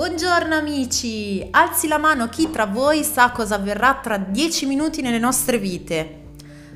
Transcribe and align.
Buongiorno 0.00 0.54
amici! 0.54 1.46
Alzi 1.50 1.86
la 1.86 1.98
mano 1.98 2.30
chi 2.30 2.50
tra 2.50 2.64
voi 2.64 3.04
sa 3.04 3.32
cosa 3.32 3.56
avverrà 3.56 4.00
tra 4.02 4.16
dieci 4.16 4.64
minuti 4.64 5.02
nelle 5.02 5.18
nostre 5.18 5.58
vite. 5.58 6.20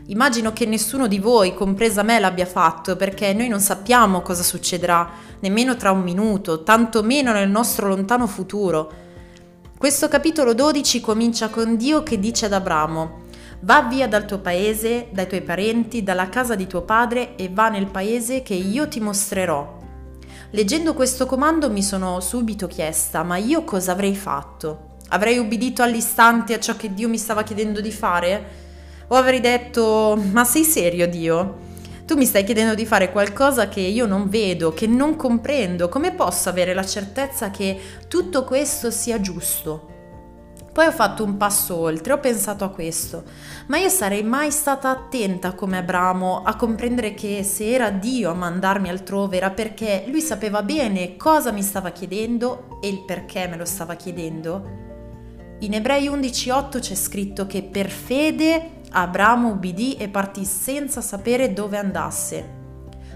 Immagino 0.08 0.52
che 0.52 0.66
nessuno 0.66 1.06
di 1.06 1.18
voi, 1.18 1.54
compresa 1.54 2.02
me, 2.02 2.20
l'abbia 2.20 2.44
fatto 2.44 2.96
perché 2.96 3.32
noi 3.32 3.48
non 3.48 3.60
sappiamo 3.60 4.20
cosa 4.20 4.42
succederà, 4.42 5.10
nemmeno 5.40 5.74
tra 5.74 5.90
un 5.90 6.02
minuto, 6.02 6.64
tanto 6.64 7.02
meno 7.02 7.32
nel 7.32 7.48
nostro 7.48 7.88
lontano 7.88 8.26
futuro. 8.26 8.92
Questo 9.78 10.06
capitolo 10.08 10.52
12 10.52 11.00
comincia 11.00 11.48
con 11.48 11.76
Dio 11.78 12.02
che 12.02 12.18
dice 12.18 12.44
ad 12.44 12.52
Abramo, 12.52 13.22
Va 13.60 13.84
via 13.84 14.06
dal 14.06 14.26
tuo 14.26 14.40
paese, 14.40 15.08
dai 15.12 15.26
tuoi 15.26 15.40
parenti, 15.40 16.02
dalla 16.02 16.28
casa 16.28 16.54
di 16.54 16.66
tuo 16.66 16.82
padre 16.82 17.36
e 17.36 17.48
va 17.50 17.70
nel 17.70 17.86
paese 17.86 18.42
che 18.42 18.52
io 18.52 18.86
ti 18.86 19.00
mostrerò. 19.00 19.80
Leggendo 20.54 20.94
questo 20.94 21.26
comando 21.26 21.68
mi 21.68 21.82
sono 21.82 22.20
subito 22.20 22.68
chiesta, 22.68 23.24
ma 23.24 23.38
io 23.38 23.64
cosa 23.64 23.90
avrei 23.90 24.14
fatto? 24.14 24.98
Avrei 25.08 25.36
ubbidito 25.36 25.82
all'istante 25.82 26.54
a 26.54 26.60
ciò 26.60 26.76
che 26.76 26.94
Dio 26.94 27.08
mi 27.08 27.18
stava 27.18 27.42
chiedendo 27.42 27.80
di 27.80 27.90
fare? 27.90 28.44
O 29.08 29.16
avrei 29.16 29.40
detto, 29.40 30.16
ma 30.30 30.44
sei 30.44 30.62
serio 30.62 31.08
Dio? 31.08 31.56
Tu 32.06 32.14
mi 32.14 32.24
stai 32.24 32.44
chiedendo 32.44 32.76
di 32.76 32.86
fare 32.86 33.10
qualcosa 33.10 33.68
che 33.68 33.80
io 33.80 34.06
non 34.06 34.28
vedo, 34.28 34.72
che 34.72 34.86
non 34.86 35.16
comprendo. 35.16 35.88
Come 35.88 36.12
posso 36.12 36.50
avere 36.50 36.72
la 36.72 36.86
certezza 36.86 37.50
che 37.50 37.76
tutto 38.06 38.44
questo 38.44 38.92
sia 38.92 39.20
giusto? 39.20 39.93
Poi 40.74 40.86
ho 40.86 40.90
fatto 40.90 41.22
un 41.22 41.36
passo 41.36 41.76
oltre, 41.76 42.14
ho 42.14 42.18
pensato 42.18 42.64
a 42.64 42.68
questo, 42.68 43.22
ma 43.68 43.78
io 43.78 43.88
sarei 43.88 44.24
mai 44.24 44.50
stata 44.50 44.90
attenta 44.90 45.52
come 45.52 45.76
Abramo 45.76 46.42
a 46.42 46.56
comprendere 46.56 47.14
che 47.14 47.44
se 47.44 47.70
era 47.70 47.90
Dio 47.90 48.32
a 48.32 48.34
mandarmi 48.34 48.88
altrove 48.88 49.36
era 49.36 49.50
perché 49.50 50.02
lui 50.08 50.20
sapeva 50.20 50.64
bene 50.64 51.16
cosa 51.16 51.52
mi 51.52 51.62
stava 51.62 51.90
chiedendo 51.90 52.80
e 52.82 52.88
il 52.88 53.04
perché 53.04 53.46
me 53.46 53.56
lo 53.56 53.64
stava 53.64 53.94
chiedendo. 53.94 54.68
In 55.60 55.74
Ebrei 55.74 56.08
11:8 56.08 56.80
c'è 56.80 56.96
scritto 56.96 57.46
che 57.46 57.62
per 57.62 57.88
fede 57.88 58.80
Abramo 58.90 59.50
ubbidì 59.50 59.94
e 59.94 60.08
partì 60.08 60.44
senza 60.44 61.00
sapere 61.00 61.52
dove 61.52 61.78
andasse. 61.78 62.63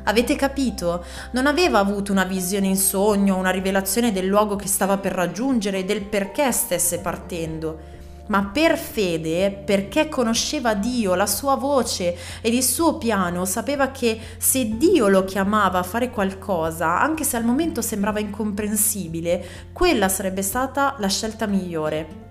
Avete 0.08 0.36
capito? 0.36 1.04
Non 1.32 1.46
aveva 1.46 1.78
avuto 1.78 2.12
una 2.12 2.24
visione 2.24 2.66
in 2.66 2.78
sogno, 2.78 3.36
una 3.36 3.50
rivelazione 3.50 4.10
del 4.10 4.24
luogo 4.24 4.56
che 4.56 4.66
stava 4.66 4.96
per 4.96 5.12
raggiungere 5.12 5.80
e 5.80 5.84
del 5.84 6.02
perché 6.02 6.50
stesse 6.50 7.00
partendo 7.00 7.96
ma 8.28 8.44
per 8.44 8.76
fede, 8.76 9.50
perché 9.50 10.10
conosceva 10.10 10.74
Dio, 10.74 11.14
la 11.14 11.24
sua 11.24 11.54
voce 11.54 12.14
ed 12.42 12.52
il 12.52 12.62
suo 12.62 12.98
piano, 12.98 13.46
sapeva 13.46 13.90
che 13.90 14.20
se 14.36 14.76
Dio 14.76 15.08
lo 15.08 15.24
chiamava 15.24 15.78
a 15.78 15.82
fare 15.82 16.10
qualcosa, 16.10 17.00
anche 17.00 17.24
se 17.24 17.38
al 17.38 17.44
momento 17.44 17.80
sembrava 17.80 18.20
incomprensibile, 18.20 19.70
quella 19.72 20.10
sarebbe 20.10 20.42
stata 20.42 20.96
la 20.98 21.08
scelta 21.08 21.46
migliore. 21.46 22.27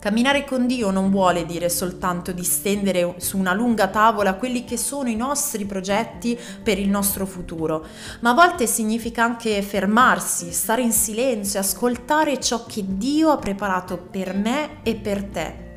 Camminare 0.00 0.44
con 0.44 0.68
Dio 0.68 0.92
non 0.92 1.10
vuole 1.10 1.44
dire 1.44 1.68
soltanto 1.68 2.30
di 2.30 2.44
stendere 2.44 3.16
su 3.16 3.36
una 3.36 3.52
lunga 3.52 3.88
tavola 3.88 4.34
quelli 4.34 4.64
che 4.64 4.76
sono 4.76 5.08
i 5.08 5.16
nostri 5.16 5.64
progetti 5.64 6.38
per 6.62 6.78
il 6.78 6.88
nostro 6.88 7.26
futuro, 7.26 7.84
ma 8.20 8.30
a 8.30 8.34
volte 8.34 8.68
significa 8.68 9.24
anche 9.24 9.60
fermarsi, 9.60 10.52
stare 10.52 10.82
in 10.82 10.92
silenzio, 10.92 11.58
ascoltare 11.58 12.38
ciò 12.38 12.64
che 12.64 12.84
Dio 12.86 13.30
ha 13.30 13.38
preparato 13.38 13.96
per 13.98 14.34
me 14.34 14.84
e 14.84 14.94
per 14.94 15.24
te. 15.24 15.67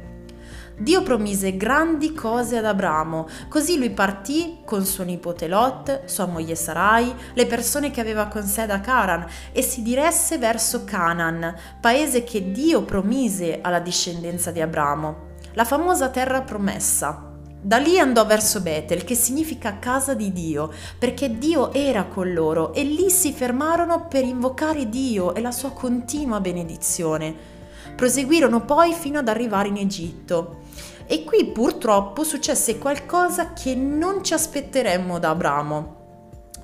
Dio 0.82 1.04
promise 1.04 1.56
grandi 1.58 2.12
cose 2.12 2.58
ad 2.58 2.66
Abramo, 2.66 3.28
così 3.50 3.78
lui 3.78 3.92
partì 3.92 4.62
con 4.66 4.84
suo 4.84 5.04
nipote 5.04 5.48
Lot, 5.48 6.06
sua 6.06 6.26
moglie 6.26 6.56
Sarai, 6.56 7.14
le 7.36 7.46
persone 7.46 7.92
che 7.92 8.02
aveva 8.02 8.26
con 8.26 8.42
sé 8.42 8.66
da 8.66 8.82
Caran 8.82 9.24
e 9.52 9.62
si 9.62 9.84
diresse 9.84 10.40
verso 10.40 10.84
Canaan, 10.84 11.54
paese 11.80 12.24
che 12.24 12.52
Dio 12.52 12.82
promise 12.82 13.59
alla 13.62 13.80
discendenza 13.80 14.50
di 14.50 14.59
Abramo, 14.59 15.36
la 15.53 15.66
famosa 15.66 16.09
terra 16.09 16.42
promessa. 16.42 17.30
Da 17.62 17.78
lì 17.78 18.00
andò 18.00 18.25
verso 18.25 18.62
Betel, 18.62 19.03
che 19.03 19.13
significa 19.13 19.78
casa 19.78 20.16
di 20.16 20.31
Dio, 20.31 20.72
perché 20.98 21.38
Dio 21.38 21.72
era 21.74 22.06
con 22.06 22.34
loro 22.34 22.74
e 22.74 22.81
lì 22.81 23.12
si 23.12 23.31
fermarono 23.34 24.08
per 24.08 24.24
invocare 24.24 24.90
Dio 24.90 25.36
e 25.36 25.42
la 25.42 25.52
sua 25.52 25.74
continua 25.74 26.40
benedizione. 26.40 27.59
Proseguirono 27.96 28.66
poi 28.66 28.94
fino 28.94 29.19
ad 29.19 29.28
arrivare 29.28 29.68
in 29.68 29.78
Egitto. 29.78 30.61
E 31.12 31.26
qui 31.26 31.44
purtroppo 31.48 32.24
successe 32.24 32.78
qualcosa 32.78 33.52
che 33.52 33.76
non 33.76 34.24
ci 34.24 34.34
aspetteremmo 34.34 35.20
da 35.20 35.32
Abramo. 35.32 35.96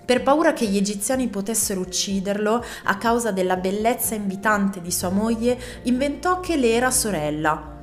Per 0.05 0.23
paura 0.23 0.53
che 0.53 0.65
gli 0.65 0.77
egiziani 0.77 1.27
potessero 1.27 1.81
ucciderlo 1.81 2.63
a 2.85 2.97
causa 2.97 3.33
della 3.33 3.57
bellezza 3.57 4.15
invitante 4.15 4.79
di 4.79 4.89
sua 4.89 5.09
moglie, 5.09 5.59
inventò 5.83 6.39
che 6.39 6.55
le 6.55 6.71
era 6.71 6.91
sorella. 6.91 7.75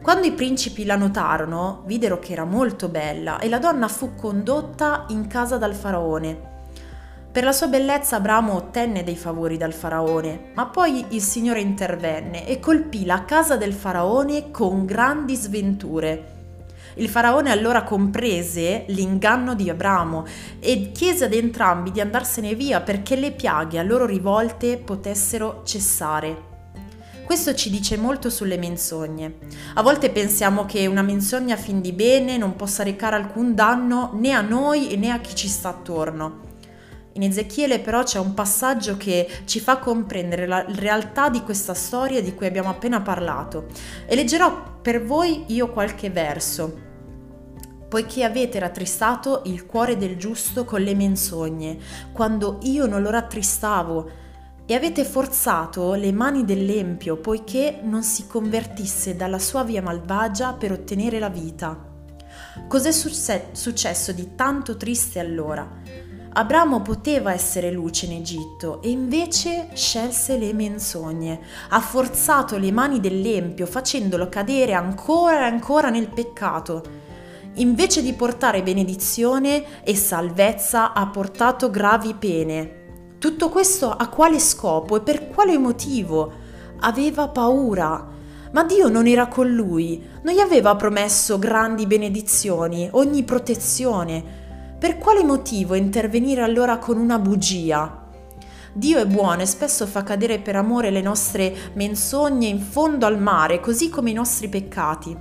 Quando 0.00 0.28
i 0.28 0.32
principi 0.32 0.84
la 0.84 0.94
notarono, 0.94 1.82
videro 1.86 2.20
che 2.20 2.30
era 2.34 2.44
molto 2.44 2.86
bella 2.86 3.40
e 3.40 3.48
la 3.48 3.58
donna 3.58 3.88
fu 3.88 4.14
condotta 4.14 5.06
in 5.08 5.26
casa 5.26 5.56
dal 5.56 5.74
faraone. 5.74 6.50
Per 7.32 7.44
la 7.44 7.52
sua 7.52 7.68
bellezza 7.68 8.16
Abramo 8.16 8.52
ottenne 8.52 9.04
dei 9.04 9.16
favori 9.16 9.56
dal 9.56 9.72
faraone, 9.72 10.50
ma 10.54 10.66
poi 10.66 11.06
il 11.08 11.22
Signore 11.22 11.62
intervenne 11.62 12.46
e 12.46 12.60
colpì 12.60 13.06
la 13.06 13.24
casa 13.24 13.56
del 13.56 13.72
faraone 13.72 14.50
con 14.50 14.84
grandi 14.84 15.34
sventure. 15.34 16.40
Il 16.96 17.08
faraone 17.08 17.50
allora 17.50 17.84
comprese 17.84 18.84
l'inganno 18.88 19.54
di 19.54 19.70
Abramo 19.70 20.26
e 20.60 20.90
chiese 20.92 21.24
ad 21.24 21.32
entrambi 21.32 21.90
di 21.90 22.02
andarsene 22.02 22.54
via 22.54 22.82
perché 22.82 23.16
le 23.16 23.32
piaghe 23.32 23.78
a 23.78 23.82
loro 23.82 24.04
rivolte 24.04 24.76
potessero 24.76 25.62
cessare. 25.64 26.50
Questo 27.24 27.54
ci 27.54 27.70
dice 27.70 27.96
molto 27.96 28.28
sulle 28.28 28.58
menzogne. 28.58 29.36
A 29.76 29.80
volte 29.80 30.10
pensiamo 30.10 30.66
che 30.66 30.86
una 30.86 31.00
menzogna 31.00 31.56
fin 31.56 31.80
di 31.80 31.92
bene 31.92 32.36
non 32.36 32.56
possa 32.56 32.82
recare 32.82 33.16
alcun 33.16 33.54
danno 33.54 34.10
né 34.12 34.32
a 34.32 34.42
noi 34.42 34.94
né 34.98 35.08
a 35.08 35.18
chi 35.18 35.34
ci 35.34 35.48
sta 35.48 35.70
attorno. 35.70 36.51
In 37.14 37.22
Ezechiele 37.22 37.80
però 37.80 38.02
c'è 38.02 38.18
un 38.18 38.32
passaggio 38.32 38.96
che 38.96 39.28
ci 39.44 39.60
fa 39.60 39.78
comprendere 39.78 40.46
la 40.46 40.64
realtà 40.66 41.28
di 41.28 41.42
questa 41.42 41.74
storia 41.74 42.22
di 42.22 42.34
cui 42.34 42.46
abbiamo 42.46 42.70
appena 42.70 43.02
parlato 43.02 43.66
e 44.06 44.14
leggerò 44.14 44.80
per 44.80 45.04
voi 45.04 45.44
io 45.48 45.70
qualche 45.70 46.08
verso. 46.08 46.90
Poiché 47.86 48.24
avete 48.24 48.58
rattristato 48.58 49.42
il 49.44 49.66
cuore 49.66 49.98
del 49.98 50.16
giusto 50.16 50.64
con 50.64 50.80
le 50.80 50.94
menzogne, 50.94 51.76
quando 52.12 52.58
io 52.62 52.86
non 52.86 53.02
lo 53.02 53.10
rattristavo, 53.10 54.10
e 54.64 54.74
avete 54.74 55.04
forzato 55.04 55.92
le 55.92 56.12
mani 56.12 56.46
dell'empio, 56.46 57.18
poiché 57.18 57.80
non 57.82 58.02
si 58.02 58.26
convertisse 58.26 59.16
dalla 59.16 59.38
sua 59.38 59.64
via 59.64 59.82
malvagia 59.82 60.54
per 60.54 60.72
ottenere 60.72 61.18
la 61.18 61.28
vita. 61.28 61.90
Cos'è 62.66 62.90
successo 62.92 64.12
di 64.12 64.34
tanto 64.34 64.78
triste 64.78 65.18
allora? 65.18 65.68
Abramo 66.34 66.80
poteva 66.80 67.34
essere 67.34 67.70
luce 67.70 68.06
in 68.06 68.12
Egitto 68.12 68.80
e 68.80 68.88
invece 68.88 69.68
scelse 69.74 70.38
le 70.38 70.54
menzogne, 70.54 71.38
ha 71.68 71.80
forzato 71.80 72.56
le 72.56 72.72
mani 72.72 73.00
dell'empio 73.00 73.66
facendolo 73.66 74.30
cadere 74.30 74.72
ancora 74.72 75.40
e 75.40 75.50
ancora 75.50 75.90
nel 75.90 76.08
peccato. 76.08 76.82
Invece 77.56 78.00
di 78.00 78.14
portare 78.14 78.62
benedizione 78.62 79.84
e 79.84 79.94
salvezza 79.94 80.94
ha 80.94 81.06
portato 81.08 81.68
gravi 81.68 82.14
pene. 82.14 83.16
Tutto 83.18 83.50
questo 83.50 83.90
a 83.90 84.08
quale 84.08 84.38
scopo 84.38 84.96
e 84.96 85.00
per 85.02 85.28
quale 85.28 85.58
motivo? 85.58 86.32
Aveva 86.80 87.28
paura. 87.28 88.08
Ma 88.52 88.64
Dio 88.64 88.88
non 88.88 89.06
era 89.06 89.26
con 89.26 89.50
lui, 89.50 90.02
non 90.22 90.32
gli 90.32 90.40
aveva 90.40 90.76
promesso 90.76 91.38
grandi 91.38 91.86
benedizioni, 91.86 92.88
ogni 92.92 93.22
protezione 93.22 94.41
per 94.82 94.98
quale 94.98 95.22
motivo 95.22 95.76
intervenire 95.76 96.42
allora 96.42 96.78
con 96.78 96.98
una 96.98 97.16
bugia? 97.20 98.08
Dio 98.72 98.98
è 98.98 99.06
buono 99.06 99.42
e 99.42 99.46
spesso 99.46 99.86
fa 99.86 100.02
cadere 100.02 100.40
per 100.40 100.56
amore 100.56 100.90
le 100.90 101.00
nostre 101.00 101.54
menzogne 101.74 102.48
in 102.48 102.58
fondo 102.58 103.06
al 103.06 103.16
mare, 103.16 103.60
così 103.60 103.88
come 103.90 104.10
i 104.10 104.12
nostri 104.12 104.48
peccati. 104.48 105.16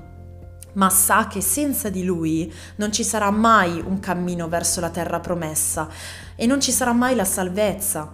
Ma 0.73 0.89
sa 0.89 1.27
che 1.27 1.41
senza 1.41 1.91
di 1.91 2.03
Lui 2.03 2.51
non 2.77 2.91
ci 2.91 3.03
sarà 3.03 3.29
mai 3.29 3.79
un 3.85 3.99
cammino 3.99 4.47
verso 4.47 4.79
la 4.79 4.89
terra 4.89 5.19
promessa 5.19 5.87
e 6.35 6.47
non 6.47 6.59
ci 6.59 6.71
sarà 6.71 6.93
mai 6.93 7.13
la 7.13 7.23
salvezza. 7.23 8.11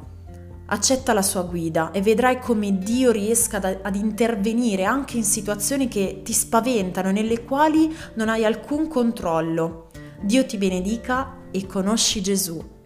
Accetta 0.65 1.13
la 1.13 1.21
sua 1.21 1.43
guida 1.43 1.91
e 1.91 2.01
vedrai 2.01 2.39
come 2.39 2.77
Dio 2.77 3.11
riesca 3.11 3.55
ad, 3.55 3.79
ad, 3.83 3.95
intervenire 3.95 4.83
anche 4.83 5.15
in 5.15 5.23
situazioni 5.23 5.87
che 5.87 6.23
ti 6.25 6.33
spaventano 6.33 7.07
e 7.07 7.13
nelle 7.13 7.45
quali 7.45 7.95
non 8.15 8.27
hai 8.27 8.43
alcun 8.43 8.89
controllo. 8.89 9.85
Dio 10.19 10.45
ti 10.45 10.57
benedica 10.57 11.36
e 11.51 11.65
conosci 11.65 12.21
Gesù. 12.21 12.76